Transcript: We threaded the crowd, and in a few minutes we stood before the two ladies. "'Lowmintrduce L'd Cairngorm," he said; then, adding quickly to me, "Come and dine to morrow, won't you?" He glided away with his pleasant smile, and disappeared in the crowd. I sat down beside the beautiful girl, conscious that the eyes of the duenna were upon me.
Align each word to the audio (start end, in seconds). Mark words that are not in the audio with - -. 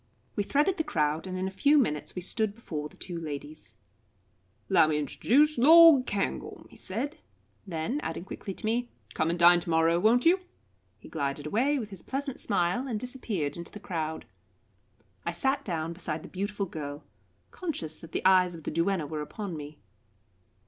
We 0.35 0.41
threaded 0.41 0.77
the 0.77 0.83
crowd, 0.83 1.27
and 1.27 1.37
in 1.37 1.47
a 1.47 1.51
few 1.51 1.77
minutes 1.77 2.15
we 2.15 2.23
stood 2.23 2.55
before 2.55 2.89
the 2.89 2.97
two 2.97 3.19
ladies. 3.21 3.75
"'Lowmintrduce 4.67 5.59
L'd 5.59 6.07
Cairngorm," 6.07 6.65
he 6.71 6.75
said; 6.75 7.17
then, 7.67 7.99
adding 8.01 8.25
quickly 8.25 8.55
to 8.55 8.65
me, 8.65 8.89
"Come 9.13 9.29
and 9.29 9.37
dine 9.37 9.59
to 9.59 9.69
morrow, 9.69 9.99
won't 9.99 10.25
you?" 10.25 10.39
He 10.97 11.07
glided 11.07 11.45
away 11.45 11.77
with 11.77 11.91
his 11.91 12.01
pleasant 12.01 12.39
smile, 12.39 12.87
and 12.87 12.99
disappeared 12.99 13.55
in 13.57 13.63
the 13.65 13.79
crowd. 13.79 14.25
I 15.23 15.31
sat 15.33 15.63
down 15.63 15.93
beside 15.93 16.23
the 16.23 16.29
beautiful 16.29 16.65
girl, 16.65 17.03
conscious 17.51 17.95
that 17.97 18.11
the 18.11 18.25
eyes 18.25 18.55
of 18.55 18.63
the 18.63 18.71
duenna 18.71 19.05
were 19.05 19.21
upon 19.21 19.55
me. 19.55 19.77